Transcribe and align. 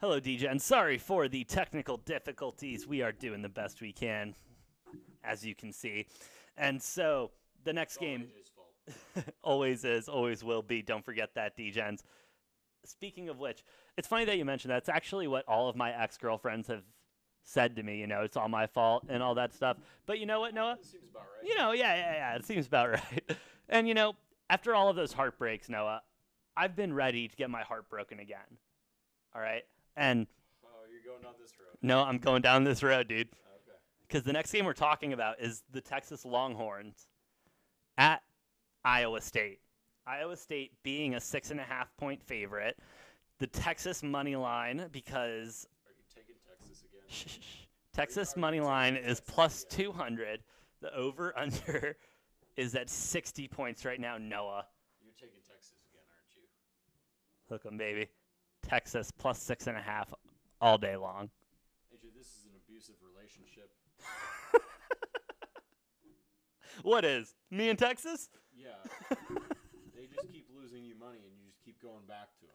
Hello, 0.00 0.20
DJ, 0.20 0.48
and 0.48 0.62
sorry 0.62 0.96
for 0.96 1.26
the 1.26 1.42
technical 1.42 1.96
difficulties. 1.96 2.86
We 2.86 3.02
are 3.02 3.10
doing 3.10 3.42
the 3.42 3.48
best 3.48 3.80
we 3.80 3.92
can, 3.92 4.36
as 5.24 5.44
you 5.44 5.56
can 5.56 5.72
see. 5.72 6.06
And 6.56 6.80
so 6.80 7.32
the 7.64 7.72
next 7.72 7.96
game 7.96 8.20
AJ's 8.20 8.48
fault. 8.54 9.26
always 9.42 9.84
is, 9.84 10.08
always 10.08 10.44
will 10.44 10.62
be. 10.62 10.82
Don't 10.82 11.04
forget 11.04 11.34
that, 11.34 11.58
DJs. 11.58 12.04
Speaking 12.84 13.28
of 13.28 13.40
which, 13.40 13.64
it's 13.96 14.06
funny 14.06 14.24
that 14.26 14.38
you 14.38 14.44
mentioned 14.44 14.70
that. 14.70 14.78
It's 14.78 14.88
actually 14.88 15.26
what 15.26 15.44
all 15.48 15.68
of 15.68 15.74
my 15.74 15.90
ex 15.90 16.16
girlfriends 16.16 16.68
have 16.68 16.84
said 17.42 17.74
to 17.74 17.82
me. 17.82 17.98
You 17.98 18.06
know, 18.06 18.20
it's 18.20 18.36
all 18.36 18.48
my 18.48 18.68
fault 18.68 19.04
and 19.08 19.20
all 19.20 19.34
that 19.34 19.52
stuff. 19.52 19.78
But 20.06 20.20
you 20.20 20.26
know 20.26 20.38
what, 20.38 20.54
Noah? 20.54 20.76
That 20.80 20.86
seems 20.86 21.10
about 21.10 21.24
right. 21.24 21.48
You 21.48 21.56
know, 21.56 21.72
yeah, 21.72 21.96
yeah, 21.96 22.12
yeah. 22.12 22.36
It 22.36 22.46
seems 22.46 22.68
about 22.68 22.90
right. 22.92 23.36
And 23.68 23.88
you 23.88 23.94
know, 23.94 24.12
after 24.48 24.76
all 24.76 24.90
of 24.90 24.94
those 24.94 25.12
heartbreaks, 25.12 25.68
Noah, 25.68 26.02
I've 26.56 26.76
been 26.76 26.92
ready 26.92 27.26
to 27.26 27.34
get 27.34 27.50
my 27.50 27.62
heart 27.62 27.90
broken 27.90 28.20
again. 28.20 28.58
All 29.34 29.42
right. 29.42 29.64
And 29.98 30.26
Oh, 30.64 30.68
you're 30.90 31.12
going 31.12 31.22
down 31.22 31.34
this 31.40 31.52
road. 31.58 31.76
no, 31.82 32.00
I'm 32.02 32.18
going 32.18 32.42
down 32.42 32.64
this 32.64 32.82
road, 32.82 33.08
dude. 33.08 33.28
Okay. 33.28 33.76
Because 34.06 34.22
the 34.22 34.32
next 34.32 34.52
game 34.52 34.64
we're 34.64 34.72
talking 34.72 35.12
about 35.12 35.40
is 35.40 35.62
the 35.72 35.80
Texas 35.80 36.24
Longhorns 36.24 37.08
at 37.96 38.22
Iowa 38.84 39.20
State. 39.20 39.58
Iowa 40.06 40.36
State 40.36 40.72
being 40.82 41.16
a 41.16 41.20
six 41.20 41.50
and 41.50 41.60
a 41.60 41.64
half 41.64 41.94
point 41.96 42.22
favorite. 42.22 42.78
The 43.40 43.46
Texas 43.48 44.02
money 44.02 44.36
line, 44.36 44.88
because 44.92 45.66
Are 45.86 45.92
you 45.92 46.04
taking 46.14 46.36
Texas 46.48 46.82
again? 46.82 47.42
Texas 47.92 48.32
Are 48.32 48.38
you 48.38 48.40
money 48.40 48.60
line 48.60 48.96
is 48.96 49.18
Texas 49.20 49.34
plus 49.34 49.64
again? 49.64 49.86
200. 49.92 50.40
The 50.80 50.94
over 50.94 51.36
under 51.36 51.96
is 52.56 52.74
at 52.76 52.88
60 52.88 53.48
points 53.48 53.84
right 53.84 54.00
now, 54.00 54.16
Noah. 54.16 54.64
You're 55.04 55.12
taking 55.14 55.40
Texas 55.48 55.74
again, 55.90 56.02
aren't 56.08 56.36
you? 56.36 56.42
Hook 57.48 57.66
'em, 57.66 57.76
baby. 57.76 58.08
Texas 58.68 59.10
plus 59.10 59.40
six 59.40 59.66
and 59.66 59.76
a 59.76 59.82
half 59.82 60.12
all 60.60 60.78
day 60.78 60.96
long. 60.96 61.30
AJ, 61.92 62.14
this 62.16 62.26
is 62.26 62.44
an 62.44 62.52
abusive 62.64 62.96
relationship. 63.02 63.70
What 66.82 67.04
is? 67.04 67.34
Me 67.50 67.68
and 67.70 67.78
Texas? 67.78 68.28
Yeah. 68.54 68.68
they 69.94 70.06
just 70.14 70.30
keep 70.32 70.46
losing 70.54 70.84
you 70.84 70.94
money, 70.94 71.18
and 71.18 71.34
you 71.36 71.46
just 71.46 71.64
keep 71.64 71.82
going 71.82 72.06
back 72.06 72.28
to 72.38 72.46
them. 72.46 72.54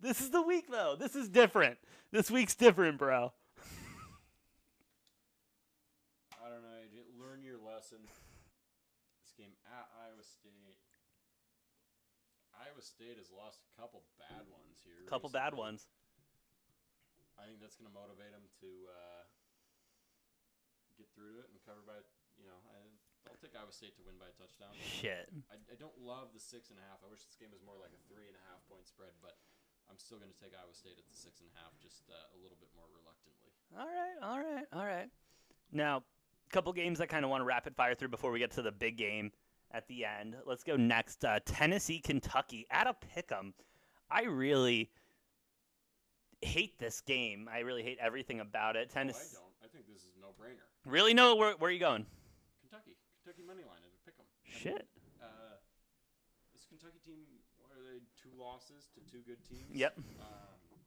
This 0.00 0.20
is 0.20 0.30
the 0.30 0.42
week, 0.42 0.70
though. 0.70 0.96
This 0.98 1.16
is 1.16 1.28
different. 1.28 1.78
This 2.12 2.30
week's 2.30 2.54
different, 2.54 2.98
bro. 2.98 3.32
I 6.32 6.48
don't 6.48 6.62
know, 6.62 6.76
AJ. 6.80 7.04
Learn 7.20 7.42
your 7.42 7.58
lesson. 7.58 7.98
This 9.22 9.32
game 9.36 9.52
at 9.66 9.88
Iowa 9.96 10.22
State. 10.22 10.79
Iowa 12.80 12.96
State 12.96 13.20
has 13.20 13.28
lost 13.28 13.60
a 13.60 13.72
couple 13.76 14.08
bad 14.16 14.48
ones 14.48 14.80
here. 14.80 15.04
A 15.04 15.10
Couple 15.12 15.28
bad 15.28 15.52
ones. 15.52 15.84
I 17.36 17.44
think 17.44 17.60
that's 17.60 17.76
going 17.76 17.92
to 17.92 17.92
motivate 17.92 18.32
them 18.32 18.48
to 18.64 18.70
uh, 18.88 19.24
get 20.96 21.04
through 21.12 21.36
to 21.36 21.44
it 21.44 21.52
and 21.52 21.60
cover 21.60 21.84
by, 21.84 22.00
you 22.40 22.48
know, 22.48 22.56
I, 22.72 22.80
I'll 23.28 23.36
take 23.36 23.52
Iowa 23.52 23.68
State 23.68 24.00
to 24.00 24.04
win 24.08 24.16
by 24.16 24.32
a 24.32 24.36
touchdown. 24.40 24.72
Shit. 24.80 25.28
I, 25.52 25.60
I 25.68 25.76
don't 25.76 25.92
love 26.00 26.32
the 26.32 26.40
six 26.40 26.72
and 26.72 26.80
a 26.80 26.84
half. 26.88 27.04
I 27.04 27.12
wish 27.12 27.20
this 27.28 27.36
game 27.36 27.52
was 27.52 27.60
more 27.60 27.76
like 27.76 27.92
a 27.92 28.00
three 28.08 28.24
and 28.32 28.36
a 28.40 28.44
half 28.48 28.64
point 28.64 28.88
spread, 28.88 29.12
but 29.20 29.36
I'm 29.92 30.00
still 30.00 30.16
going 30.16 30.32
to 30.32 30.40
take 30.40 30.56
Iowa 30.56 30.72
State 30.72 30.96
at 30.96 31.04
the 31.04 31.12
six 31.12 31.44
and 31.44 31.52
a 31.52 31.54
half, 31.60 31.76
just 31.84 32.08
uh, 32.08 32.16
a 32.32 32.38
little 32.40 32.56
bit 32.56 32.72
more 32.72 32.88
reluctantly. 32.88 33.52
All 33.76 33.92
right, 33.92 34.16
all 34.24 34.40
right, 34.40 34.68
all 34.72 34.88
right. 34.88 35.12
Now, 35.68 36.00
a 36.00 36.48
couple 36.48 36.72
games 36.72 36.96
I 36.96 37.04
kind 37.04 37.28
of 37.28 37.30
want 37.32 37.44
to 37.44 37.48
rapid 37.48 37.76
fire 37.76 37.92
through 37.92 38.08
before 38.08 38.32
we 38.32 38.40
get 38.40 38.56
to 38.56 38.64
the 38.64 38.72
big 38.72 38.96
game 38.96 39.36
at 39.72 39.86
the 39.88 40.04
end. 40.04 40.36
Let's 40.46 40.64
go 40.64 40.76
next. 40.76 41.24
Uh, 41.24 41.38
Tennessee, 41.44 42.00
Kentucky 42.00 42.66
at 42.70 42.86
a 42.86 42.94
pick'em. 43.14 43.52
I 44.10 44.24
really 44.24 44.90
hate 46.42 46.78
this 46.78 47.00
game. 47.02 47.48
I 47.52 47.60
really 47.60 47.82
hate 47.82 47.98
everything 48.00 48.40
about 48.40 48.76
it. 48.76 48.90
Tennessee. 48.90 49.36
I 49.36 49.40
don't. 49.40 49.54
I 49.62 49.68
think 49.68 49.86
this 49.86 50.02
is 50.02 50.16
no 50.20 50.28
brainer. 50.40 50.64
Really? 50.84 51.14
No. 51.14 51.36
Where, 51.36 51.52
where 51.56 51.68
are 51.68 51.72
you 51.72 51.78
going? 51.78 52.06
Kentucky, 52.60 52.96
Kentucky 53.22 53.44
money 53.46 53.62
line 53.62 53.78
at 53.84 53.92
a 53.92 54.00
pick 54.04 54.14
'em. 54.18 54.26
I 54.26 54.48
mean, 54.50 54.56
Shit. 54.58 54.88
uh, 55.22 55.54
this 56.56 56.64
Kentucky 56.66 56.98
team, 57.04 57.22
what 57.60 57.70
are 57.70 57.82
they? 57.84 58.00
Two 58.18 58.32
losses 58.34 58.88
to 58.96 59.00
two 59.06 59.22
good 59.22 59.38
teams. 59.46 59.70
Yep. 59.70 59.94
Um, 60.18 60.80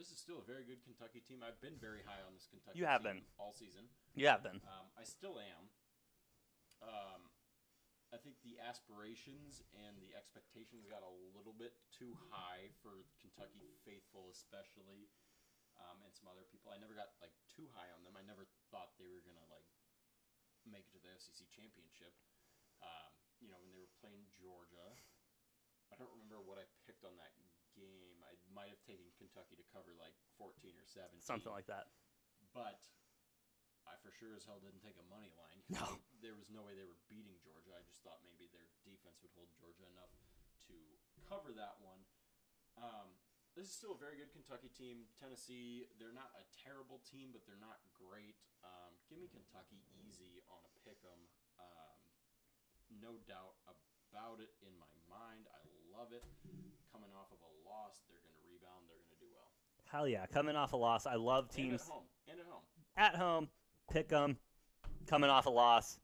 this 0.00 0.10
is 0.10 0.18
still 0.18 0.38
a 0.40 0.46
very 0.46 0.64
good 0.64 0.82
Kentucky 0.82 1.20
team. 1.20 1.44
I've 1.46 1.60
been 1.60 1.76
very 1.78 2.00
high 2.06 2.22
on 2.26 2.32
this 2.34 2.48
Kentucky. 2.50 2.78
You 2.78 2.86
have 2.86 3.02
team 3.04 3.22
been. 3.22 3.36
all 3.38 3.52
season. 3.52 3.84
You 4.16 4.26
have 4.28 4.42
been. 4.42 4.58
Um, 4.64 4.88
I 4.98 5.04
still 5.04 5.36
am. 5.38 5.68
Um, 6.80 7.27
I 8.08 8.16
think 8.16 8.40
the 8.40 8.56
aspirations 8.56 9.60
and 9.76 10.00
the 10.00 10.16
expectations 10.16 10.88
got 10.88 11.04
a 11.04 11.12
little 11.36 11.52
bit 11.52 11.76
too 11.92 12.16
high 12.32 12.72
for 12.80 13.04
Kentucky 13.20 13.76
faithful, 13.84 14.32
especially, 14.32 15.12
um, 15.76 16.00
and 16.00 16.12
some 16.16 16.24
other 16.24 16.48
people. 16.48 16.72
I 16.72 16.80
never 16.80 16.96
got 16.96 17.12
like 17.20 17.36
too 17.52 17.68
high 17.76 17.92
on 17.92 18.00
them. 18.08 18.16
I 18.16 18.24
never 18.24 18.48
thought 18.72 18.96
they 18.96 19.08
were 19.12 19.20
gonna 19.20 19.44
like 19.52 19.68
make 20.64 20.88
it 20.88 20.92
to 20.96 21.00
the 21.04 21.12
SEC 21.20 21.44
championship. 21.52 22.16
Um, 22.80 23.12
you 23.44 23.48
know, 23.52 23.60
when 23.60 23.68
they 23.76 23.80
were 23.80 23.92
playing 24.00 24.24
Georgia, 24.40 24.96
I 25.92 26.00
don't 26.00 26.12
remember 26.16 26.40
what 26.40 26.56
I 26.56 26.64
picked 26.88 27.04
on 27.04 27.12
that 27.20 27.36
game. 27.76 28.24
I 28.24 28.34
might 28.48 28.72
have 28.72 28.80
taken 28.88 29.04
Kentucky 29.20 29.54
to 29.60 29.66
cover 29.68 29.92
like 30.00 30.16
14 30.40 30.72
or 30.80 30.88
17 30.88 31.20
Something 31.20 31.52
like 31.52 31.68
that. 31.68 31.92
but 32.56 32.80
I 33.88 33.96
for 34.04 34.12
sure 34.12 34.36
as 34.36 34.44
hell 34.44 34.60
didn't 34.60 34.80
take 34.84 34.96
a 35.00 35.06
money 35.08 35.32
line. 35.36 35.60
'cause 35.68 35.80
No. 35.80 36.00
they- 36.20 36.44
no 36.52 36.62
way 36.62 36.74
they 36.74 36.84
were 36.84 36.98
beating 37.08 37.38
Georgia. 37.40 37.72
I 37.78 37.82
just 37.88 37.97
thought 38.08 38.24
maybe 38.24 38.48
their 38.48 38.64
defense 38.88 39.20
would 39.20 39.28
hold 39.36 39.52
Georgia 39.60 39.84
enough 39.92 40.08
to 40.64 40.76
cover 41.28 41.52
that 41.52 41.76
one. 41.84 42.00
Um, 42.80 43.12
this 43.52 43.68
is 43.68 43.76
still 43.76 43.92
a 43.92 44.00
very 44.00 44.16
good 44.16 44.32
Kentucky 44.32 44.72
team. 44.72 45.04
Tennessee, 45.20 45.84
they're 46.00 46.16
not 46.16 46.32
a 46.40 46.44
terrible 46.56 47.04
team, 47.04 47.36
but 47.36 47.44
they're 47.44 47.60
not 47.60 47.84
great. 47.92 48.40
Um, 48.64 48.96
give 49.12 49.20
me 49.20 49.28
Kentucky 49.28 49.84
easy 49.92 50.40
on 50.48 50.64
a 50.64 50.72
pick 50.88 51.04
'em. 51.04 51.20
Um, 51.60 52.00
no 52.96 53.20
doubt 53.28 53.60
about 53.68 54.40
it 54.40 54.56
in 54.64 54.72
my 54.80 54.88
mind. 55.04 55.44
I 55.52 55.60
love 55.92 56.16
it. 56.16 56.24
Coming 56.88 57.12
off 57.12 57.28
of 57.28 57.44
a 57.44 57.52
loss, 57.68 58.00
they're 58.08 58.24
going 58.24 58.32
to 58.32 58.46
rebound. 58.48 58.88
They're 58.88 58.96
going 58.96 59.12
to 59.12 59.20
do 59.20 59.28
well. 59.36 59.52
Hell 59.92 60.08
yeah. 60.08 60.24
Coming 60.24 60.56
off 60.56 60.72
a 60.72 60.80
loss. 60.80 61.04
I 61.04 61.16
love 61.20 61.44
And 61.44 61.52
teams 61.52 61.82
at 61.84 61.88
home. 61.92 62.08
And 62.24 62.40
at 62.40 62.46
home. 62.48 62.64
at 62.96 63.14
home. 63.16 63.44
Pick 63.92 64.12
'em. 64.12 64.38
Coming 65.06 65.28
off 65.30 65.44
a 65.46 65.50
loss. 65.50 65.98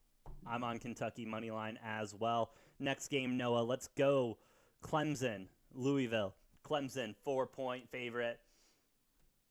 I'm 0.46 0.64
on 0.64 0.78
Kentucky 0.78 1.24
money 1.24 1.50
line 1.50 1.78
as 1.84 2.14
well. 2.14 2.52
Next 2.78 3.08
game, 3.08 3.36
Noah. 3.36 3.62
Let's 3.62 3.88
go. 3.88 4.38
Clemson, 4.82 5.46
Louisville. 5.74 6.34
Clemson, 6.64 7.14
four 7.24 7.46
point 7.46 7.88
favorite. 7.90 8.40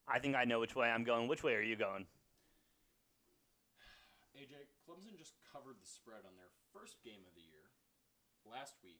I 0.07 0.19
think 0.19 0.35
I 0.35 0.43
know 0.43 0.59
which 0.59 0.75
way 0.75 0.89
I'm 0.89 1.03
going. 1.03 1.27
Which 1.27 1.43
way 1.43 1.53
are 1.53 1.61
you 1.61 1.75
going? 1.75 2.05
AJ, 4.35 4.67
Clemson 4.83 5.17
just 5.17 5.33
covered 5.53 5.77
the 5.79 5.87
spread 5.87 6.25
on 6.25 6.35
their 6.35 6.51
first 6.73 6.97
game 7.05 7.21
of 7.25 7.33
the 7.35 7.45
year 7.45 7.69
last 8.43 8.75
week 8.83 8.99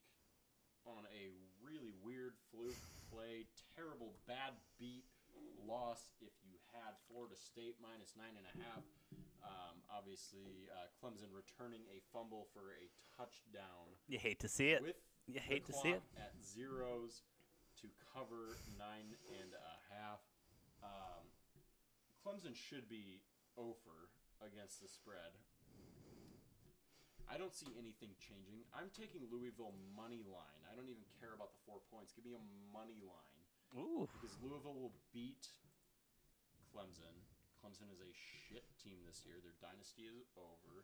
on 0.86 1.04
a 1.12 1.32
really 1.64 1.92
weird 2.04 2.34
fluke 2.52 2.80
play, 3.12 3.48
terrible 3.76 4.14
bad 4.28 4.54
beat 4.80 5.04
loss. 5.68 6.12
If 6.22 6.32
you 6.46 6.56
had 6.72 6.96
Florida 7.10 7.36
State 7.36 7.80
minus 7.82 8.14
nine 8.16 8.36
and 8.36 8.48
a 8.48 8.56
half, 8.64 8.84
um, 9.44 9.76
obviously 9.92 10.70
uh, 10.72 10.88
Clemson 11.00 11.30
returning 11.34 11.82
a 11.92 12.00
fumble 12.12 12.48
for 12.54 12.72
a 12.76 12.84
touchdown 13.18 13.94
You 14.08 14.20
hate 14.20 14.40
to 14.40 14.50
see 14.50 14.70
it. 14.72 14.82
with 14.82 14.96
You 15.28 15.36
the 15.36 15.40
hate 15.42 15.66
to 15.68 15.74
see 15.74 15.90
it. 15.90 16.02
at 16.18 16.34
zeros 16.44 17.24
to 17.82 17.88
cover 18.14 18.58
nine 18.78 19.16
and 19.42 19.52
a 19.54 19.76
half. 19.94 20.22
Um, 20.84 21.24
Clemson 22.24 22.56
should 22.56 22.88
be 22.88 23.22
over 23.58 24.12
against 24.42 24.82
the 24.82 24.88
spread. 24.88 25.36
I 27.32 27.38
don't 27.40 27.56
see 27.56 27.72
anything 27.80 28.12
changing. 28.20 28.68
I'm 28.76 28.92
taking 28.94 29.24
Louisville 29.32 29.74
money 29.96 30.22
line. 30.28 30.62
I 30.70 30.76
don't 30.76 30.92
even 30.92 31.08
care 31.24 31.34
about 31.34 31.56
the 31.56 31.62
four 31.66 31.80
points. 31.90 32.12
Give 32.14 32.26
me 32.28 32.36
a 32.36 32.44
money 32.76 33.00
line 33.00 33.42
Ooh. 33.80 34.06
because 34.12 34.36
Louisville 34.44 34.76
will 34.76 34.94
beat 35.16 35.48
Clemson. 36.70 37.16
Clemson 37.64 37.88
is 37.92 38.02
a 38.02 38.12
shit 38.12 38.66
team 38.84 38.98
this 39.08 39.24
year. 39.26 39.36
Their 39.42 39.56
dynasty 39.62 40.04
is 40.04 40.28
over. 40.36 40.84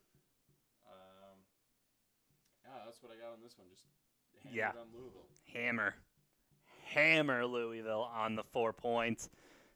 Um, 0.87 1.37
yeah, 2.63 2.85
that's 2.85 3.03
what 3.03 3.11
I 3.11 3.19
got 3.19 3.33
on 3.33 3.41
this 3.43 3.57
one. 3.57 3.67
Just 3.69 3.83
hammered 4.43 4.55
Yeah. 4.55 4.71
on 4.79 4.87
Louisville. 4.93 5.27
Hammer. 5.53 5.95
Hammer 6.85 7.45
Louisville 7.45 8.03
on 8.03 8.35
the 8.35 8.43
four 8.43 8.71
points. 8.71 9.29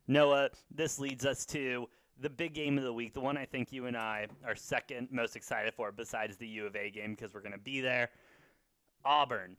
Noah, 0.08 0.50
this 0.72 0.98
leads 0.98 1.26
us 1.26 1.46
to 1.48 1.90
the 2.20 2.30
big 2.30 2.54
game 2.54 2.78
of 2.78 2.84
the 2.84 2.94
week, 2.94 3.14
the 3.14 3.20
one 3.20 3.38
I 3.38 3.46
think 3.46 3.72
you 3.72 3.86
and 3.86 3.98
I 3.98 4.28
are 4.46 4.56
second 4.56 5.10
most 5.12 5.36
excited 5.36 5.74
for, 5.74 5.92
besides 5.92 6.38
the 6.38 6.48
U 6.48 6.66
of 6.66 6.76
A 6.76 6.90
game, 6.90 7.16
because 7.16 7.34
we're 7.34 7.42
going 7.42 7.52
to 7.54 7.58
be 7.58 7.82
there. 7.82 8.10
Auburn, 9.04 9.58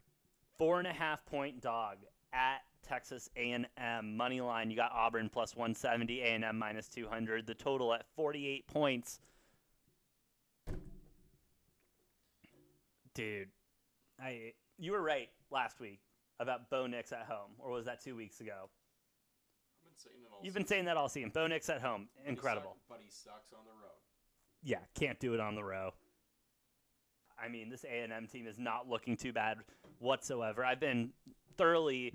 four 0.56 0.79
and 0.79 0.88
a 0.88 0.93
half 0.93 1.25
point 1.26 1.61
dog 1.61 1.99
at 2.32 2.62
Texas 2.84 3.28
A&M 3.36 4.16
money 4.16 4.40
line. 4.40 4.70
You 4.70 4.76
got 4.76 4.92
Auburn 4.92 5.28
plus 5.28 5.56
170, 5.56 6.20
A&M 6.20 6.58
minus 6.58 6.88
200. 6.88 7.46
The 7.46 7.54
total 7.54 7.92
at 7.94 8.04
48 8.16 8.66
points. 8.66 9.20
Dude, 13.14 13.48
I 14.20 14.52
you 14.78 14.92
were 14.92 15.00
right 15.02 15.28
last 15.50 15.78
week 15.78 16.00
about 16.40 16.69
Bo 16.69 16.86
Nix 16.88 17.12
at 17.12 17.26
home, 17.28 17.52
or 17.58 17.70
was 17.70 17.84
that 17.86 18.02
two 18.02 18.16
weeks 18.16 18.40
ago? 18.40 18.69
been 19.84 19.92
saying 19.96 20.16
it 20.25 20.28
all. 20.32 20.40
You've 20.42 20.54
been 20.54 20.62
season. 20.64 20.69
saying 20.69 20.84
that 20.86 20.96
all 20.96 21.08
season. 21.08 21.31
Bo 21.32 21.46
Nix 21.46 21.69
at 21.70 21.81
home, 21.81 22.08
But 22.16 22.25
he 22.25 22.31
incredible. 22.31 22.70
suck- 22.70 22.88
but 22.88 23.00
he 23.04 23.10
sucks 23.10 23.52
on 23.52 23.64
the 23.64 23.70
road. 23.72 23.92
Yeah, 24.64 24.81
can't 24.94 25.20
do 25.20 25.32
it 25.34 25.40
on 25.40 25.54
the 25.54 25.62
row. 25.62 25.92
I 27.38 27.48
mean, 27.48 27.69
this 27.69 27.84
A 27.84 28.02
and 28.02 28.12
M 28.12 28.26
team 28.26 28.46
is 28.48 28.58
not 28.58 28.88
looking 28.88 29.16
too 29.16 29.32
bad 29.32 29.58
whatsoever. 30.00 30.64
I've 30.64 30.81
been 30.81 31.12
thoroughly 31.56 32.14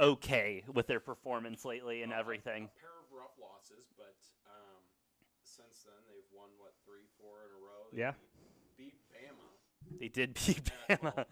okay 0.00 0.64
with 0.72 0.86
their 0.86 1.00
performance 1.00 1.64
lately 1.64 2.02
and 2.02 2.12
Uh, 2.12 2.16
everything. 2.16 2.64
A, 2.64 2.80
pair 2.80 2.90
of 2.98 3.12
rough 3.12 3.36
losses, 3.40 3.86
but 3.96 4.16
um, 4.46 4.80
since 5.42 5.82
then 5.84 6.00
they've 6.08 6.30
won 6.32 6.48
what 6.58 6.72
three, 6.84 7.06
four 7.20 7.44
in 7.44 7.50
a 7.52 7.60
row. 7.60 7.86
They 7.92 7.98
Yeah. 8.00 8.12
Beat, 8.76 8.94
beat 8.94 8.94
Bama. 9.12 9.98
They 10.00 10.08
did 10.08 10.34
beat 10.34 10.70
Bama. 10.88 11.26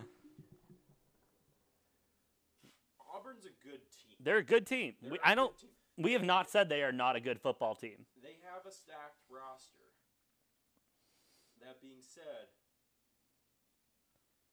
Auburn's 3.15 3.45
a 3.47 3.55
good 3.67 3.81
team. 3.91 4.17
They're 4.21 4.39
a 4.39 4.45
good 4.45 4.67
team. 4.67 4.95
They're 5.03 5.13
We, 5.13 5.19
I 5.25 5.35
don't. 5.35 5.57
team. 5.59 5.71
We 5.97 6.13
have 6.13 6.23
not 6.23 6.49
said 6.49 6.69
they 6.69 6.83
are 6.85 6.93
not 6.93 7.17
a 7.17 7.21
good 7.21 7.41
football 7.41 7.75
team. 7.75 8.07
They 8.23 8.37
have 8.55 8.65
a 8.67 8.71
stacked 8.71 9.19
roster. 9.29 9.83
That 11.61 11.83
being 11.83 11.99
said, 12.01 12.47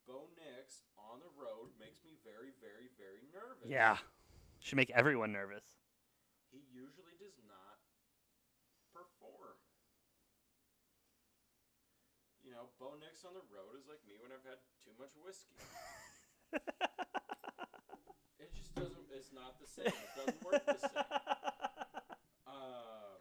Bo 0.05 0.29
Nix 0.37 0.85
on 1.01 1.17
the 1.19 1.29
road 1.33 1.73
makes 1.81 2.05
me 2.05 2.13
very, 2.21 2.53
very, 2.61 2.93
very 2.97 3.25
nervous. 3.33 3.65
Yeah, 3.65 3.97
should 4.61 4.77
make 4.77 4.93
everyone 4.93 5.33
nervous. 5.33 5.65
He 6.53 6.61
usually 6.69 7.17
does 7.17 7.37
not 7.49 7.81
perform. 8.93 9.57
You 12.45 12.53
know, 12.53 12.69
Bo 12.77 12.93
Nix 13.01 13.25
on 13.25 13.33
the 13.33 13.45
road 13.49 13.73
is 13.81 13.89
like 13.89 14.05
me 14.05 14.13
when 14.21 14.29
I've 14.29 14.45
had 14.45 14.61
too 14.85 14.93
much 15.01 15.13
whiskey. 15.17 15.57
It 18.37 18.53
just 18.53 18.75
doesn't. 18.75 19.09
It's 19.09 19.33
not 19.33 19.57
the 19.57 19.65
same. 19.65 19.89
It 19.89 20.13
doesn't 20.13 20.43
work 20.45 20.61
the 20.69 20.77
same. 20.77 21.07
Um, 22.45 23.17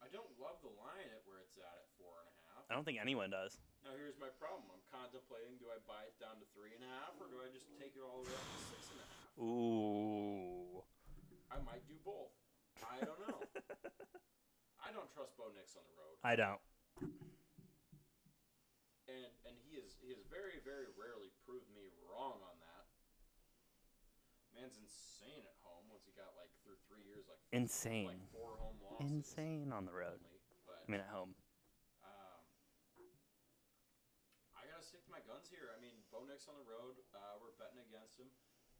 I 0.00 0.08
don't 0.08 0.30
love 0.40 0.56
the 0.64 0.72
line 0.72 1.10
at 1.12 1.20
where 1.28 1.42
it's 1.44 1.58
at 1.60 1.68
at 1.68 1.90
four 2.00 2.16
and 2.22 2.30
a 2.32 2.36
half. 2.48 2.48
I 2.68 2.76
don't 2.76 2.84
think 2.84 3.00
anyone 3.00 3.32
does. 3.32 3.56
Now 3.80 3.96
here's 3.96 4.20
my 4.20 4.28
problem. 4.36 4.68
I'm 4.68 4.84
contemplating: 4.92 5.56
do 5.56 5.72
I 5.72 5.80
buy 5.88 6.04
it 6.04 6.16
down 6.20 6.36
to 6.40 6.46
three 6.52 6.76
and 6.76 6.84
a 6.84 6.90
half, 7.00 7.16
or 7.16 7.32
do 7.32 7.40
I 7.40 7.48
just 7.48 7.64
take 7.80 7.96
it 7.96 8.04
all 8.04 8.20
the 8.22 8.28
way 8.28 8.36
up 8.36 8.44
to 8.44 8.60
six 8.68 8.82
and 8.92 9.00
a 9.00 9.06
half? 9.08 9.32
Ooh. 9.40 10.84
I 11.48 11.56
might 11.64 11.84
do 11.88 11.96
both. 12.04 12.36
I 12.84 13.00
don't 13.00 13.20
know. 13.24 13.40
I 14.84 14.92
don't 14.92 15.08
trust 15.12 15.36
Bo 15.40 15.48
Nix 15.56 15.74
on 15.76 15.84
the 15.84 15.96
road, 15.96 16.16
I 16.24 16.36
don't. 16.36 16.60
and 19.08 19.32
and 19.48 19.56
he 19.64 19.76
is 19.80 19.96
he 20.00 20.12
has 20.12 20.20
very 20.28 20.60
very 20.64 20.88
rarely 20.96 21.32
proved 21.48 21.68
me 21.72 21.88
wrong 22.04 22.40
on 22.44 22.56
that. 22.60 22.84
Man's 24.56 24.76
insane 24.80 25.44
at 25.44 25.56
home. 25.64 25.86
Once 25.92 26.04
he 26.08 26.12
got 26.16 26.32
like 26.40 26.50
through 26.64 26.80
three 26.88 27.04
years, 27.04 27.28
like 27.28 27.38
Insane. 27.52 28.16
like 28.16 28.32
four 28.34 28.56
home 28.58 28.76
losses. 28.82 29.06
Insane 29.06 29.70
on 29.70 29.84
the 29.86 29.94
road. 29.94 30.18
only, 30.18 30.40
I 30.72 30.86
mean, 30.88 31.00
at 31.04 31.12
home. 31.12 31.36
Um, 32.02 32.42
I 34.56 34.66
gotta 34.66 34.82
stick 34.82 35.04
to 35.06 35.12
my 35.12 35.22
guns 35.28 35.46
here. 36.26 36.26
I 36.26 36.26
Bo 36.26 36.26
Nix 36.26 36.50
on 36.50 36.58
the 36.58 36.66
road. 36.66 36.98
Uh, 37.14 37.38
we're 37.38 37.54
betting 37.54 37.78
against 37.78 38.18
him. 38.18 38.26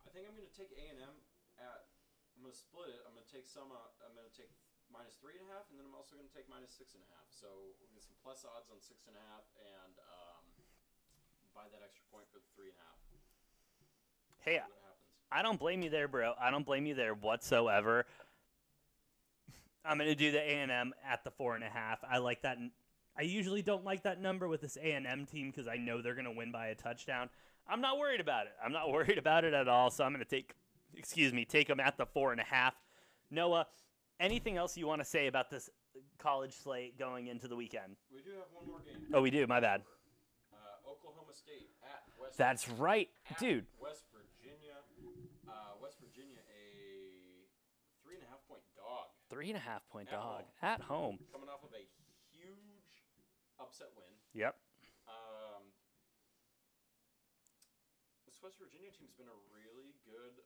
I 0.03 0.11
think 0.11 0.27
I'm 0.27 0.35
gonna 0.35 0.51
take 0.51 0.75
A 0.75 0.85
and 0.91 0.99
M 0.99 1.15
at. 1.63 1.87
I'm 2.35 2.43
gonna 2.43 2.55
split 2.57 2.91
it. 2.91 3.03
I'm 3.07 3.15
gonna 3.15 3.29
take 3.31 3.47
some. 3.47 3.71
Uh, 3.71 3.91
I'm 4.03 4.15
gonna 4.15 4.33
take 4.35 4.51
minus 4.91 5.15
three 5.19 5.39
and 5.39 5.47
a 5.47 5.51
half, 5.55 5.71
and 5.71 5.79
then 5.79 5.87
I'm 5.87 5.95
also 5.95 6.19
gonna 6.19 6.33
take 6.35 6.51
minus 6.51 6.75
six 6.75 6.99
and 6.99 7.03
a 7.07 7.11
half. 7.15 7.31
So 7.31 7.47
we'll 7.79 7.93
get 7.95 8.03
some 8.03 8.19
plus 8.27 8.43
odds 8.43 8.71
on 8.75 8.83
six 8.83 9.07
and 9.07 9.15
a 9.15 9.25
half, 9.31 9.47
and 9.59 9.95
um, 10.03 10.45
buy 11.55 11.71
that 11.71 11.83
extra 11.85 12.03
point 12.11 12.27
for 12.33 12.43
the 12.43 12.51
three 12.59 12.75
and 12.75 12.79
a 12.79 12.85
half. 12.87 12.99
Hey. 14.43 14.59
I 15.31 15.45
don't 15.45 15.61
blame 15.61 15.85
you 15.85 15.91
there, 15.91 16.09
bro. 16.09 16.33
I 16.41 16.51
don't 16.51 16.65
blame 16.65 16.87
you 16.87 16.95
there 16.95 17.13
whatsoever. 17.13 18.07
I'm 19.85 19.99
gonna 19.99 20.15
do 20.15 20.33
the 20.33 20.41
A 20.41 20.55
and 20.65 20.73
M 20.73 20.95
at 21.05 21.23
the 21.23 21.31
four 21.31 21.55
and 21.55 21.63
a 21.63 21.69
half. 21.69 22.01
I 22.01 22.17
like 22.17 22.43
that. 22.49 22.57
I 23.19 23.23
usually 23.23 23.63
don't 23.63 23.85
like 23.85 24.05
that 24.05 24.21
number 24.21 24.47
with 24.49 24.61
this 24.61 24.77
A 24.77 24.93
and 24.93 25.07
M 25.07 25.27
team 25.27 25.51
because 25.51 25.67
I 25.67 25.77
know 25.77 26.01
they're 26.01 26.15
gonna 26.15 26.33
win 26.33 26.53
by 26.53 26.69
a 26.69 26.75
touchdown. 26.75 27.29
I'm 27.69 27.81
not 27.81 27.99
worried 27.99 28.21
about 28.21 28.47
it. 28.47 28.53
I'm 28.65 28.73
not 28.73 28.91
worried 28.93 29.19
about 29.19 29.45
it 29.45 29.55
at 29.55 29.67
all. 29.69 29.91
So 29.91 30.05
I'm 30.05 30.13
gonna 30.13 30.25
take, 30.25 30.55
excuse 30.95 31.33
me, 31.33 31.45
take 31.45 31.67
them 31.69 31.81
at 31.81 31.97
the 31.99 32.07
four 32.07 32.33
and 32.33 32.41
a 32.41 32.45
half. 32.45 32.75
Noah, 33.31 33.67
anything 34.21 34.57
else 34.57 34.77
you 34.77 34.87
want 34.87 35.01
to 35.01 35.05
say 35.05 35.27
about 35.27 35.51
this 35.51 35.69
college 36.19 36.55
slate 36.55 36.99
going 36.99 37.27
into 37.27 37.49
the 37.49 37.57
weekend? 37.57 37.97
We 38.15 38.23
do 38.23 38.31
have 38.31 38.47
one 38.53 38.67
more 38.67 38.81
game. 38.81 39.05
Oh, 39.13 39.21
we 39.21 39.31
do. 39.31 39.47
My 39.47 39.61
bad. 39.61 39.83
Uh, 40.53 40.91
Oklahoma 40.91 41.33
State 41.35 41.69
at 41.83 42.03
West. 42.23 42.39
That's 42.39 42.69
right, 42.69 43.09
dude. 43.39 43.67
West 43.83 44.05
Virginia. 44.13 44.79
Uh, 45.49 45.53
West 45.83 45.97
Virginia, 46.01 46.39
a 46.39 47.45
three 48.05 48.15
and 48.17 48.25
a 48.25 48.31
half 48.31 48.41
point 48.49 48.63
dog, 48.77 49.09
Three 49.29 49.49
and 49.49 49.57
a 49.57 49.61
half 49.61 49.83
point 49.91 50.09
At 50.09 50.15
dog 50.15 50.23
home. 50.23 50.45
at 50.63 50.81
home. 50.81 51.19
coming 51.33 51.49
off 51.49 51.65
of 51.65 51.71
a 51.75 51.85
huge 52.33 52.78
upset 53.61 53.89
win. 53.97 54.07
Yep. 54.35 54.55
Um, 55.09 55.63
this 58.27 58.39
West 58.43 58.57
Virginia 58.59 58.91
team's 58.91 59.13
been 59.17 59.29
a 59.29 59.39
really 59.55 59.95
good 60.07 60.43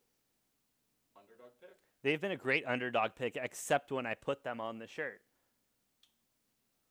underdog 1.16 1.52
pick. 1.60 1.76
They've 2.02 2.20
been 2.20 2.32
a 2.32 2.36
great 2.36 2.64
underdog 2.66 3.12
pick, 3.16 3.36
except 3.40 3.92
when 3.92 4.06
I 4.06 4.14
put 4.14 4.42
them 4.44 4.60
on 4.60 4.78
the 4.78 4.86
shirt. 4.86 5.20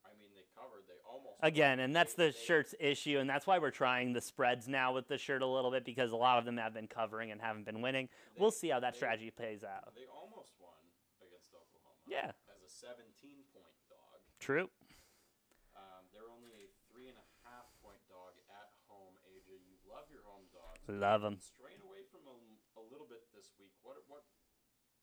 I 0.04 0.10
mean, 0.20 0.30
they 0.34 0.44
covered. 0.56 0.84
They 0.88 1.00
almost 1.08 1.36
Again, 1.42 1.80
and 1.80 1.94
that's 1.94 2.14
They- 2.14 2.26
the 2.28 2.32
they- 2.32 2.44
shirt's 2.44 2.74
issue, 2.78 3.18
and 3.18 3.28
that's 3.28 3.46
why 3.46 3.58
we're 3.58 3.70
trying 3.72 4.12
the 4.12 4.20
spreads 4.20 4.68
now 4.68 4.92
with 4.94 5.08
the 5.08 5.18
shirt 5.18 5.42
a 5.42 5.46
little 5.46 5.70
bit 5.70 5.84
because 5.84 6.12
a 6.12 6.16
lot 6.16 6.38
of 6.38 6.44
them 6.44 6.56
have 6.56 6.72
been 6.72 6.88
covering 6.88 7.30
and 7.30 7.40
haven't 7.40 7.64
been 7.64 7.80
winning. 7.82 8.08
they- 8.34 8.40
We'll 8.40 8.50
see 8.52 8.68
how 8.68 8.80
that 8.80 8.94
strategy 8.96 9.30
plays 9.30 9.64
out. 9.64 9.94
They 9.94 10.06
almost 10.06 10.52
won 10.60 10.76
against 11.20 11.52
Oklahoma. 11.54 11.96
Yeah. 12.06 12.32
As 12.48 12.62
a 12.62 12.68
17 12.68 13.44
point 13.52 13.74
dog. 13.88 14.20
True. 14.38 14.70
Um, 15.76 16.08
they're 16.12 16.30
only 16.30 16.52
a 16.54 16.68
three 16.90 17.08
and 17.08 17.18
a 17.18 17.24
half 17.48 17.66
point 17.82 18.00
dog 18.08 18.32
at 18.48 18.70
home. 18.88 19.14
AJ, 19.26 19.58
you 19.58 19.76
love 19.90 20.08
your 20.10 20.22
home 20.22 20.46
dogs. 20.54 20.71
Love 20.88 21.22
them. 21.22 21.38
Straying 21.40 21.80
away 21.86 22.02
from 22.10 22.20
them 22.24 22.58
a 22.76 22.82
little 22.92 23.06
bit 23.06 23.22
this 23.34 23.50
week. 23.58 23.70
What 23.82 23.96
what 24.08 24.22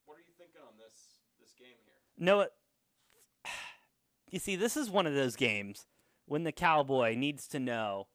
what 0.06 0.16
are 0.18 0.26
you 0.26 0.34
thinking 0.38 0.62
on 0.62 0.76
this 0.78 1.20
this 1.40 1.54
game 1.58 1.78
here? 1.86 1.96
Noah, 2.18 2.50
you 4.32 4.40
see, 4.40 4.56
this 4.56 4.76
is 4.76 4.90
one 4.90 5.08
of 5.08 5.14
those 5.14 5.36
games 5.36 5.86
when 6.26 6.44
the 6.44 6.52
cowboy 6.52 7.16
needs 7.16 7.48
to 7.48 7.60
know 7.60 8.08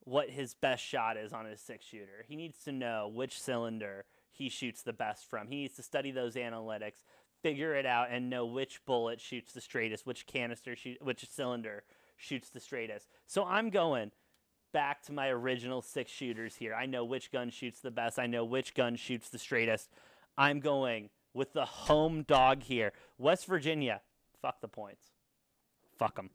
what 0.00 0.30
his 0.30 0.54
best 0.54 0.82
shot 0.84 1.16
is 1.16 1.32
on 1.32 1.46
his 1.46 1.60
six 1.60 1.84
shooter. 1.84 2.24
He 2.26 2.36
needs 2.36 2.62
to 2.64 2.72
know 2.72 3.10
which 3.12 3.40
cylinder 3.40 4.06
he 4.30 4.48
shoots 4.48 4.82
the 4.82 4.92
best 4.92 5.28
from. 5.28 5.48
He 5.48 5.56
needs 5.56 5.76
to 5.76 5.82
study 5.82 6.10
those 6.10 6.34
analytics, 6.34 7.04
figure 7.42 7.74
it 7.74 7.86
out, 7.86 8.08
and 8.10 8.30
know 8.30 8.46
which 8.46 8.84
bullet 8.86 9.20
shoots 9.20 9.52
the 9.52 9.60
straightest, 9.60 10.06
which 10.06 10.26
canister 10.26 10.74
shoot, 10.76 11.02
which 11.02 11.28
cylinder 11.30 11.84
shoots 12.16 12.48
the 12.48 12.60
straightest. 12.60 13.08
So 13.26 13.44
I'm 13.44 13.70
going 13.70 14.12
back 14.72 15.02
to 15.02 15.12
my 15.12 15.28
original 15.28 15.82
six 15.82 16.10
shooters 16.10 16.56
here. 16.56 16.74
I 16.74 16.86
know 16.86 17.04
which 17.04 17.30
gun 17.32 17.50
shoots 17.50 17.80
the 17.80 17.90
best. 17.90 18.18
I 18.18 18.26
know 18.26 18.44
which 18.44 18.74
gun 18.74 18.96
shoots 18.96 19.28
the 19.28 19.38
straightest. 19.38 19.90
I'm 20.36 20.60
going 20.60 21.10
with 21.34 21.52
the 21.52 21.64
home 21.64 22.22
dog 22.22 22.62
here. 22.62 22.92
West 23.18 23.46
Virginia, 23.46 24.00
fuck 24.40 24.60
the 24.60 24.68
points. 24.68 25.08
Fuck 25.98 26.16
them. 26.16 26.30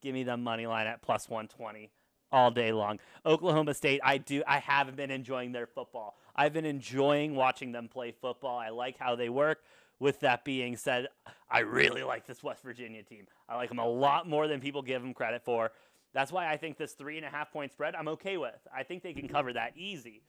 Give 0.00 0.14
me 0.14 0.24
the 0.24 0.36
money 0.36 0.66
line 0.66 0.86
at 0.86 1.02
plus 1.02 1.28
120 1.28 1.90
all 2.32 2.50
day 2.50 2.72
long. 2.72 2.98
Oklahoma 3.24 3.74
State, 3.74 4.00
I 4.02 4.18
do 4.18 4.42
I 4.46 4.58
haven't 4.58 4.96
been 4.96 5.10
enjoying 5.10 5.52
their 5.52 5.66
football. 5.66 6.16
I've 6.34 6.52
been 6.52 6.64
enjoying 6.64 7.34
watching 7.34 7.72
them 7.72 7.88
play 7.88 8.12
football. 8.12 8.58
I 8.58 8.70
like 8.70 8.98
how 8.98 9.14
they 9.14 9.28
work. 9.28 9.62
With 9.98 10.18
that 10.20 10.44
being 10.44 10.76
said, 10.76 11.06
I 11.48 11.60
really 11.60 12.02
like 12.02 12.26
this 12.26 12.42
West 12.42 12.64
Virginia 12.64 13.04
team. 13.04 13.28
I 13.48 13.54
like 13.54 13.68
them 13.68 13.78
a 13.78 13.86
lot 13.86 14.28
more 14.28 14.48
than 14.48 14.58
people 14.58 14.82
give 14.82 15.00
them 15.00 15.14
credit 15.14 15.44
for. 15.44 15.70
That's 16.14 16.30
why 16.30 16.50
I 16.50 16.56
think 16.56 16.76
this 16.76 16.92
three 16.92 17.16
and 17.16 17.26
a 17.26 17.30
half 17.30 17.52
point 17.52 17.72
spread 17.72 17.94
I'm 17.94 18.08
okay 18.08 18.36
with. 18.36 18.58
I 18.74 18.82
think 18.82 19.02
they 19.02 19.14
can 19.14 19.28
cover 19.28 19.52
that 19.52 19.72
easy. 19.76 20.22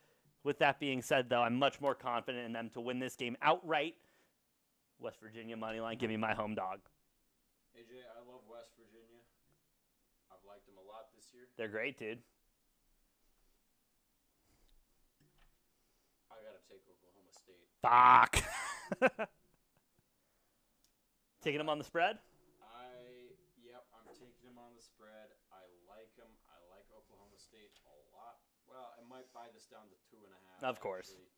With 0.43 0.59
that 0.59 0.79
being 0.79 1.01
said, 1.01 1.29
though, 1.29 1.41
I'm 1.41 1.55
much 1.55 1.79
more 1.79 1.95
confident 1.95 2.45
in 2.45 2.53
them 2.53 2.69
to 2.73 2.81
win 2.81 2.99
this 2.99 3.15
game 3.15 3.37
outright. 3.41 3.95
West 4.99 5.19
Virginia 5.21 5.55
money 5.55 5.79
line, 5.79 5.97
give 5.97 6.09
me 6.09 6.17
my 6.17 6.33
home 6.33 6.55
dog. 6.55 6.79
AJ, 7.77 8.03
I 8.11 8.19
love 8.29 8.41
West 8.49 8.71
Virginia. 8.77 9.23
I've 10.31 10.43
liked 10.47 10.65
them 10.65 10.75
a 10.75 10.87
lot 10.87 11.07
this 11.15 11.27
year. 11.33 11.47
They're 11.57 11.67
great, 11.67 11.97
dude. 11.97 12.19
I 16.31 16.35
gotta 16.43 16.63
take 16.67 16.83
Oklahoma 16.91 17.31
State. 17.31 17.67
Fuck. 17.81 19.29
Taking 21.43 21.59
them 21.59 21.67
on 21.67 21.75
the 21.75 21.83
spread? 21.83 22.23
I 22.63 22.87
yep, 23.59 23.83
I'm 23.91 24.07
taking 24.15 24.47
them 24.47 24.55
on 24.55 24.71
the 24.79 24.85
spread. 24.85 25.27
I 25.51 25.67
like 25.91 26.07
them. 26.15 26.31
I 26.47 26.55
like 26.71 26.87
Oklahoma 26.95 27.35
State 27.35 27.75
a 27.83 27.99
lot. 28.15 28.39
Well, 28.63 28.95
I 28.95 29.02
might 29.13 29.29
buy 29.29 29.45
this 29.53 29.69
down 29.69 29.85
to 29.93 29.97
two 30.09 30.17
and 30.25 30.33
a 30.33 30.41
half. 30.49 30.65
Of 30.65 30.81
course. 30.81 31.13
actually. 31.13 31.29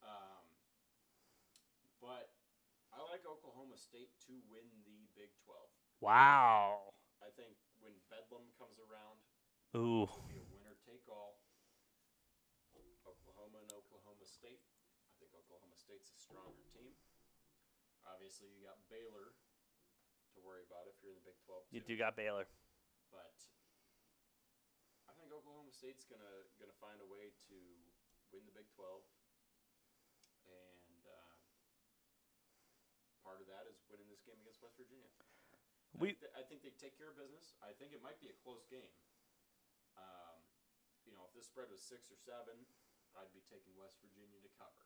Um, 0.00 0.48
but 2.00 2.32
I 2.96 3.04
like 3.12 3.28
Oklahoma 3.28 3.76
State 3.76 4.16
to 4.24 4.40
win 4.48 4.64
the 4.88 5.04
Big 5.12 5.36
Twelve. 5.44 5.68
Wow. 6.00 6.96
I 7.20 7.28
think 7.36 7.60
when 7.84 7.92
Bedlam 8.08 8.48
comes 8.56 8.80
around, 8.80 9.20
Ooh. 9.76 10.08
it'll 10.08 10.24
be 10.24 10.40
a 10.40 10.48
winner 10.48 10.80
take 10.88 11.04
all. 11.12 11.44
Oklahoma 13.02 13.58
and 13.66 13.70
Oklahoma 13.74 14.24
State. 14.24 14.62
I 15.10 15.14
think 15.18 15.34
Oklahoma 15.34 15.74
State's 15.74 16.14
a 16.14 16.18
stronger 16.22 16.62
team. 16.70 16.94
Obviously, 18.06 18.50
you 18.54 18.62
got 18.62 18.78
Baylor 18.86 19.34
to 20.34 20.38
worry 20.42 20.62
about 20.62 20.86
if 20.86 20.98
you're 21.02 21.10
in 21.10 21.18
the 21.18 21.26
Big 21.26 21.38
12. 21.46 21.66
You 21.74 21.82
do 21.82 21.94
got 21.98 22.14
Baylor. 22.14 22.46
but 23.10 23.34
think 25.32 25.40
Oklahoma 25.40 25.72
State's 25.72 26.04
gonna 26.04 26.44
gonna 26.60 26.76
find 26.76 27.00
a 27.00 27.08
way 27.08 27.32
to 27.48 27.56
win 28.36 28.44
the 28.44 28.52
Big 28.52 28.68
12, 28.76 29.00
and 30.44 31.00
uh, 31.08 31.32
part 33.24 33.40
of 33.40 33.48
that 33.48 33.64
is 33.64 33.80
winning 33.88 34.12
this 34.12 34.20
game 34.28 34.36
against 34.44 34.60
West 34.60 34.76
Virginia. 34.76 35.08
We- 35.96 36.12
I, 36.12 36.20
th- 36.20 36.36
I 36.36 36.42
think 36.44 36.60
they 36.60 36.76
take 36.76 37.00
care 37.00 37.08
of 37.08 37.16
business. 37.16 37.56
I 37.64 37.72
think 37.80 37.96
it 37.96 38.04
might 38.04 38.20
be 38.20 38.28
a 38.28 38.36
close 38.44 38.68
game. 38.68 38.92
Um, 39.96 40.36
you 41.08 41.16
know, 41.16 41.24
if 41.24 41.32
this 41.32 41.48
spread 41.48 41.72
was 41.72 41.80
six 41.80 42.12
or 42.12 42.16
seven, 42.20 42.56
I'd 43.16 43.32
be 43.32 43.40
taking 43.48 43.72
West 43.80 43.96
Virginia 44.04 44.36
to 44.36 44.52
cover. 44.60 44.84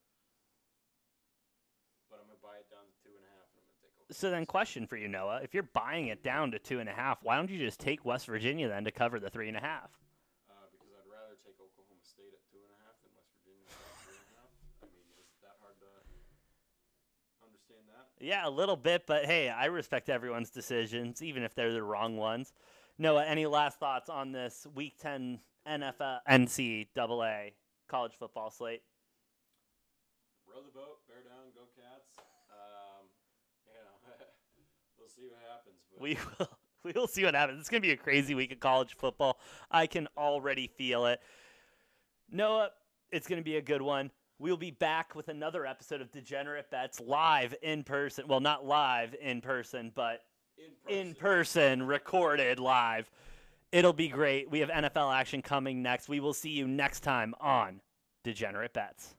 But 2.06 2.22
I'm 2.22 2.30
gonna 2.30 2.38
buy 2.38 2.62
it 2.62 2.70
down 2.70 2.86
to 2.86 2.94
two 3.02 3.10
and 3.18 3.26
a 3.26 3.30
half, 3.34 3.50
and 3.50 3.66
I'm 3.66 3.66
gonna 3.66 3.82
take. 3.82 3.90
Oklahoma 3.98 4.14
So 4.14 4.30
then, 4.30 4.46
question 4.46 4.86
for 4.86 4.94
you, 4.94 5.10
Noah: 5.10 5.42
If 5.42 5.58
you're 5.58 5.66
buying 5.74 6.06
it 6.14 6.22
down 6.22 6.54
to 6.54 6.62
two 6.62 6.78
and 6.78 6.86
a 6.86 6.94
half, 6.94 7.18
why 7.26 7.34
don't 7.34 7.50
you 7.50 7.58
just 7.58 7.82
take 7.82 8.06
West 8.06 8.30
Virginia 8.30 8.70
then 8.70 8.86
to 8.86 8.94
cover 8.94 9.18
the 9.18 9.26
three 9.30 9.50
and 9.50 9.58
a 9.58 9.62
half? 9.62 9.90
Uh, 10.46 10.70
because 10.70 10.94
I'd 10.94 11.10
rather 11.10 11.34
take 11.42 11.58
Oklahoma 11.58 11.98
State 12.06 12.30
at 12.30 12.42
two 12.46 12.62
and 12.62 12.70
a 12.70 12.78
half 12.86 12.94
than 13.02 13.10
West 13.18 13.34
Virginia 13.34 13.66
at 13.66 13.98
three 14.06 14.14
and 14.22 14.30
a 14.30 14.34
half. 14.38 14.50
I 14.82 14.86
mean, 14.94 15.02
is 15.18 15.18
it 15.18 15.26
that 15.42 15.58
hard 15.58 15.74
to 15.82 15.90
understand 17.68 17.84
that? 17.88 18.24
Yeah, 18.24 18.48
a 18.48 18.50
little 18.50 18.76
bit, 18.76 19.04
but 19.06 19.24
hey, 19.24 19.48
I 19.48 19.66
respect 19.66 20.08
everyone's 20.08 20.50
decisions, 20.50 21.22
even 21.22 21.42
if 21.42 21.54
they're 21.54 21.72
the 21.72 21.82
wrong 21.82 22.16
ones. 22.16 22.52
Noah, 22.98 23.24
any 23.24 23.46
last 23.46 23.78
thoughts 23.78 24.08
on 24.08 24.32
this 24.32 24.66
Week 24.74 24.94
10 25.00 25.40
NFL 25.68 26.18
NCAA 26.28 27.52
college 27.88 28.12
football 28.18 28.50
slate? 28.50 28.82
Row 30.46 30.62
the 30.62 30.72
boat, 30.72 31.00
bear 31.08 31.18
down, 31.18 31.52
go 31.54 31.62
cats. 31.76 32.16
Um, 32.50 33.06
you 33.66 33.74
know, 33.74 34.14
we'll 34.98 35.08
see 35.08 35.28
what 35.28 35.40
happens. 35.50 35.76
But 35.92 36.00
We 36.02 36.18
will 36.38 36.48
we 36.84 36.92
will 36.92 37.08
see 37.08 37.24
what 37.24 37.34
happens. 37.34 37.60
It's 37.60 37.68
gonna 37.68 37.80
be 37.80 37.90
a 37.92 37.96
crazy 37.96 38.34
week 38.34 38.52
of 38.52 38.60
college 38.60 38.96
football. 38.96 39.38
I 39.70 39.86
can 39.86 40.08
already 40.16 40.68
feel 40.68 41.06
it. 41.06 41.20
Noah, 42.30 42.70
it's 43.10 43.26
gonna 43.26 43.42
be 43.42 43.56
a 43.56 43.62
good 43.62 43.82
one. 43.82 44.10
We'll 44.38 44.58
be 44.58 44.70
back 44.70 45.14
with 45.14 45.28
another 45.28 45.64
episode 45.64 46.02
of 46.02 46.12
Degenerate 46.12 46.70
Bets 46.70 47.00
live 47.00 47.54
in 47.62 47.84
person. 47.84 48.26
Well, 48.28 48.40
not 48.40 48.66
live 48.66 49.14
in 49.20 49.40
person, 49.40 49.92
but 49.94 50.24
in 50.58 50.72
person, 50.84 51.08
in 51.08 51.14
person, 51.14 51.82
recorded 51.86 52.58
live. 52.58 53.10
It'll 53.72 53.94
be 53.94 54.08
great. 54.08 54.50
We 54.50 54.60
have 54.60 54.68
NFL 54.68 55.14
action 55.14 55.40
coming 55.40 55.82
next. 55.82 56.08
We 56.08 56.20
will 56.20 56.34
see 56.34 56.50
you 56.50 56.68
next 56.68 57.00
time 57.00 57.34
on 57.40 57.80
Degenerate 58.24 58.74
Bets. 58.74 59.14